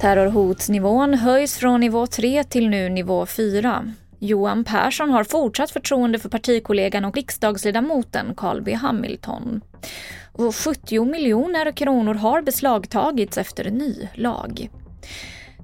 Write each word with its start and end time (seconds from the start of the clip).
Terrorhotnivån 0.00 1.14
höjs 1.14 1.58
från 1.58 1.80
nivå 1.80 2.06
3 2.06 2.44
till 2.44 2.68
nu 2.68 2.88
nivå 2.88 3.26
4. 3.26 3.92
Johan 4.18 4.64
Persson 4.64 5.10
har 5.10 5.24
fortsatt 5.24 5.70
förtroende 5.70 6.18
för 6.18 6.28
partikollegan 6.28 7.04
och 7.04 7.16
riksdagsledamoten 7.16 8.34
Carl 8.36 8.62
B 8.62 8.74
Hamilton. 8.74 9.60
Och 10.32 10.56
70 10.56 11.04
miljoner 11.04 11.72
kronor 11.72 12.14
har 12.14 12.42
beslagtagits 12.42 13.38
efter 13.38 13.70
ny 13.70 14.08
lag. 14.14 14.68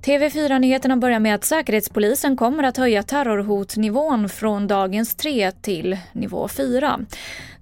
TV4-nyheterna 0.02 0.96
börjar 0.96 1.20
med 1.20 1.34
att 1.34 1.44
Säkerhetspolisen 1.44 2.36
kommer 2.36 2.62
att 2.62 2.76
höja 2.76 3.02
terrorhotnivån 3.02 4.28
från 4.28 4.66
dagens 4.66 5.14
3 5.14 5.52
till 5.52 5.98
nivå 6.12 6.48
4. 6.48 7.00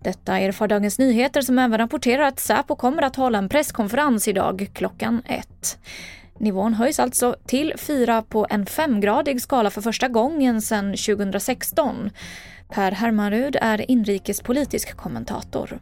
Detta 0.02 0.38
erfar 0.38 0.68
Dagens 0.68 0.98
Nyheter 0.98 1.40
som 1.40 1.58
även 1.58 1.78
rapporterar 1.78 2.22
att 2.22 2.40
Säpo 2.40 2.76
kommer 2.76 3.02
att 3.02 3.16
hålla 3.16 3.38
en 3.38 3.48
presskonferens 3.48 4.28
idag 4.28 4.70
klockan 4.74 5.22
ett. 5.26 5.78
Nivån 6.38 6.74
höjs 6.74 6.98
alltså 6.98 7.36
till 7.46 7.74
4 7.76 8.22
på 8.22 8.46
en 8.50 8.66
femgradig 8.66 9.42
skala 9.42 9.70
för 9.70 9.80
första 9.80 10.08
gången 10.08 10.62
sedan 10.62 10.96
2016. 10.96 12.10
Per 12.68 12.92
Hermarud 12.92 13.56
är 13.60 13.90
inrikespolitisk 13.90 14.96
kommentator. 14.96 15.80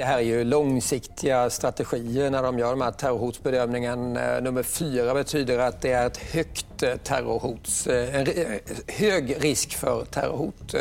Det 0.00 0.04
här 0.04 0.18
är 0.18 0.22
ju 0.22 0.44
långsiktiga 0.44 1.50
strategier 1.50 2.30
när 2.30 2.42
de 2.42 2.58
gör 2.58 2.70
de 2.70 2.80
här 2.80 2.90
terrorhotsbedömningen. 2.90 4.16
Eh, 4.16 4.42
nummer 4.42 4.62
fyra 4.62 5.14
betyder 5.14 5.58
att 5.58 5.80
det 5.80 5.92
är 5.92 6.06
ett 6.06 6.16
högt 6.16 6.82
eh, 6.82 6.96
terrorhots, 6.96 7.84
terrorhot, 7.84 8.14
en 8.14 8.26
eh, 8.26 8.60
hög 8.86 9.36
risk 9.44 9.76
för 9.76 10.04
terrorhot 10.04 10.74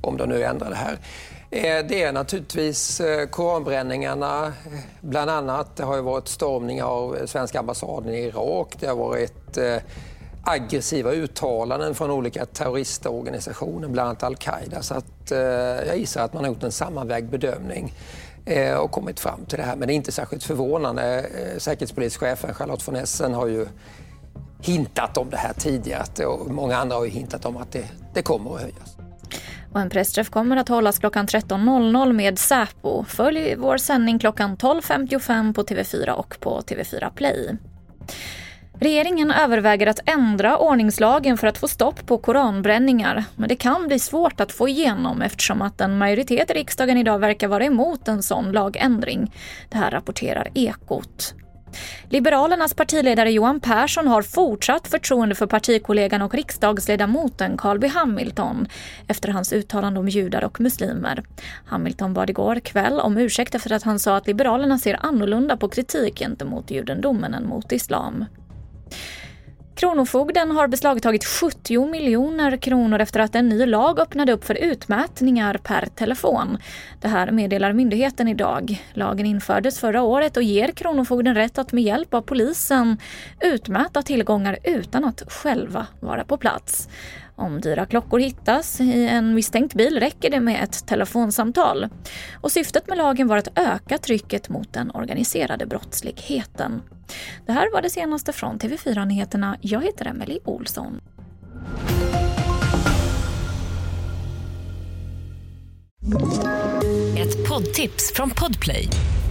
om 0.00 0.16
de 0.16 0.28
nu 0.28 0.42
ändrar 0.42 0.70
det 0.70 0.76
här. 0.76 0.98
Eh, 1.50 1.86
det 1.88 2.02
är 2.02 2.12
naturligtvis 2.12 3.00
eh, 3.00 3.26
koranbränningarna, 3.26 4.46
eh, 4.46 4.52
bland 5.00 5.30
annat. 5.30 5.76
Det 5.76 5.84
har 5.84 5.96
ju 5.96 6.02
varit 6.02 6.28
stormning 6.28 6.82
av 6.82 7.26
svenska 7.26 7.58
ambassaden 7.58 8.14
i 8.14 8.18
Irak. 8.18 8.76
Det 8.80 8.86
har 8.86 8.96
varit 8.96 9.58
aggressiva 10.44 11.12
uttalanden 11.12 11.94
från 11.94 12.10
olika 12.10 12.46
terroristorganisationer, 12.46 13.88
bland 13.88 14.08
annat 14.08 14.22
al-Qaida. 14.22 14.82
Så 14.82 14.94
att, 14.94 15.30
jag 15.86 15.98
gissar 15.98 16.24
att 16.24 16.32
man 16.32 16.44
har 16.44 16.52
gjort 16.52 16.62
en 16.62 16.72
sammanvägd 16.72 17.30
bedömning. 17.30 17.92
Och 18.80 18.90
kommit 18.90 19.20
fram 19.20 19.44
till 19.44 19.58
det 19.58 19.64
här. 19.64 19.76
Men 19.76 19.88
det 19.88 19.94
är 19.94 19.96
inte 19.96 20.12
särskilt 20.12 20.44
förvånande. 20.44 21.26
Säkerhetspolischefen 21.58 22.54
Charlotte 22.54 22.88
von 22.88 22.96
Essen 22.96 23.34
har 23.34 23.46
ju 23.46 23.66
hintat 24.60 25.16
om 25.16 25.30
det 25.30 25.36
här 25.36 25.52
tidigare 25.52 26.26
och 26.26 26.50
många 26.50 26.76
andra 26.76 26.96
har 26.96 27.04
ju 27.04 27.10
hintat 27.10 27.44
om 27.44 27.56
att 27.56 27.72
det, 27.72 27.84
det 28.14 28.22
kommer 28.22 28.54
att 28.54 28.60
höjas. 28.60 29.07
Och 29.78 29.82
en 29.82 29.90
pressträff 29.90 30.30
kommer 30.30 30.56
att 30.56 30.68
hållas 30.68 30.98
klockan 30.98 31.26
13.00 31.26 32.12
med 32.12 32.38
Säpo. 32.38 33.04
Följ 33.04 33.54
vår 33.54 33.76
sändning 33.76 34.18
klockan 34.18 34.56
12.55 34.56 35.54
på 35.54 35.62
TV4 35.62 36.10
och 36.10 36.40
på 36.40 36.60
TV4 36.60 37.10
Play. 37.14 37.56
Regeringen 38.80 39.30
överväger 39.30 39.86
att 39.86 40.00
ändra 40.08 40.58
ordningslagen 40.58 41.38
för 41.38 41.46
att 41.46 41.58
få 41.58 41.68
stopp 41.68 42.06
på 42.06 42.18
koranbränningar. 42.18 43.24
Men 43.36 43.48
det 43.48 43.56
kan 43.56 43.86
bli 43.86 43.98
svårt 43.98 44.40
att 44.40 44.52
få 44.52 44.68
igenom 44.68 45.22
eftersom 45.22 45.62
att 45.62 45.80
en 45.80 45.98
majoritet 45.98 46.50
i 46.50 46.54
riksdagen 46.54 46.98
idag 46.98 47.18
verkar 47.18 47.48
vara 47.48 47.64
emot 47.64 48.08
en 48.08 48.22
sån 48.22 48.52
lagändring. 48.52 49.32
Det 49.68 49.78
här 49.78 49.90
rapporterar 49.90 50.48
Ekot. 50.54 51.34
Liberalernas 52.10 52.74
partiledare 52.74 53.30
Johan 53.30 53.60
Persson 53.60 54.06
har 54.06 54.22
fortsatt 54.22 54.88
förtroende 54.88 55.34
för 55.34 55.46
partikollegan 55.46 56.22
och 56.22 56.34
riksdagsledamoten 56.34 57.56
Carl 57.56 57.78
B 57.78 57.86
Hamilton 57.86 58.68
efter 59.08 59.28
hans 59.28 59.52
uttalande 59.52 60.00
om 60.00 60.08
judar 60.08 60.44
och 60.44 60.60
muslimer. 60.60 61.22
Hamilton 61.66 62.14
bad 62.14 62.30
igår 62.30 62.60
kväll 62.60 63.00
om 63.00 63.18
ursäkt 63.18 63.54
efter 63.54 63.72
att 63.72 63.82
han 63.82 63.98
sa 63.98 64.16
att 64.16 64.26
Liberalerna 64.26 64.78
ser 64.78 65.06
annorlunda 65.06 65.56
på 65.56 65.68
kritik 65.68 66.18
gentemot 66.18 66.70
judendomen 66.70 67.34
än 67.34 67.46
mot 67.46 67.72
islam. 67.72 68.24
Kronofogden 69.78 70.50
har 70.50 70.68
beslagtagit 70.68 71.24
70 71.24 71.86
miljoner 71.86 72.56
kronor 72.56 73.00
efter 73.00 73.20
att 73.20 73.34
en 73.34 73.48
ny 73.48 73.66
lag 73.66 73.98
öppnade 73.98 74.32
upp 74.32 74.44
för 74.44 74.54
utmätningar 74.54 75.54
per 75.54 75.86
telefon. 75.86 76.58
Det 77.00 77.08
här 77.08 77.30
meddelar 77.30 77.72
myndigheten 77.72 78.28
idag. 78.28 78.82
Lagen 78.92 79.26
infördes 79.26 79.80
förra 79.80 80.02
året 80.02 80.36
och 80.36 80.42
ger 80.42 80.68
Kronofogden 80.68 81.34
rätt 81.34 81.58
att 81.58 81.72
med 81.72 81.84
hjälp 81.84 82.14
av 82.14 82.20
polisen 82.20 82.98
utmäta 83.40 84.02
tillgångar 84.02 84.58
utan 84.64 85.04
att 85.04 85.22
själva 85.32 85.86
vara 86.00 86.24
på 86.24 86.36
plats. 86.36 86.88
Om 87.38 87.60
dyra 87.60 87.86
klockor 87.86 88.18
hittas 88.18 88.80
i 88.80 89.06
en 89.06 89.34
misstänkt 89.34 89.74
bil 89.74 90.00
räcker 90.00 90.30
det 90.30 90.40
med 90.40 90.64
ett 90.64 90.86
telefonsamtal. 90.86 91.88
Och 92.40 92.52
syftet 92.52 92.88
med 92.88 92.98
lagen 92.98 93.28
var 93.28 93.36
att 93.36 93.58
öka 93.58 93.98
trycket 93.98 94.48
mot 94.48 94.72
den 94.72 94.90
organiserade 94.90 95.66
brottsligheten. 95.66 96.82
Det 97.46 97.52
här 97.52 97.72
var 97.72 97.82
det 97.82 97.90
senaste 97.90 98.32
från 98.32 98.58
TV4 98.58 99.04
Nyheterna. 99.04 99.56
Jag 99.60 99.84
heter 99.84 100.06
Emily 100.06 100.38
Olsson. 100.44 101.00
Ett 107.18 107.48
poddtips 107.48 108.12
från 108.14 108.30
Podplay. 108.30 108.88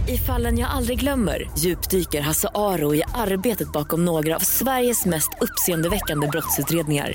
I 0.08 0.16
fallen 0.16 0.58
jag 0.58 0.70
aldrig 0.70 1.00
glömmer 1.00 1.50
djupdyker 1.58 2.20
Hasse 2.20 2.48
Aro 2.54 2.94
i 2.94 3.02
arbetet 3.14 3.72
bakom 3.72 4.04
några 4.04 4.36
av 4.36 4.40
Sveriges 4.40 5.06
mest 5.06 5.30
uppseendeväckande 5.40 6.26
brottsutredningar 6.26 7.14